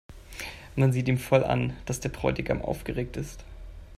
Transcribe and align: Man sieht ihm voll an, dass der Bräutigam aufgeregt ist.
Man 0.75 0.91
sieht 0.93 1.07
ihm 1.09 1.19
voll 1.19 1.43
an, 1.43 1.77
dass 1.85 1.99
der 1.99 2.09
Bräutigam 2.09 2.63
aufgeregt 2.63 3.17
ist. 3.17 3.43